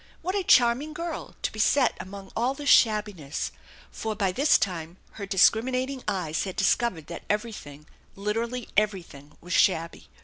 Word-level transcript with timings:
What 0.23 0.33
a 0.33 0.43
charming 0.43 0.93
girl 0.93 1.35
to 1.43 1.51
be 1.51 1.59
set 1.59 1.95
among 1.99 2.31
all 2.35 2.55
this 2.55 2.69
shabbiness! 2.71 3.51
For 3.91 4.15
by 4.15 4.31
this 4.31 4.57
time 4.57 4.97
her 5.11 5.27
discriminat 5.27 5.91
ing 5.91 6.03
eyes 6.07 6.43
had 6.45 6.55
discovered 6.55 7.05
that 7.05 7.21
everything 7.29 7.85
literally 8.15 8.67
everything 8.75 9.37
was 9.41 9.53
shabby. 9.53 10.09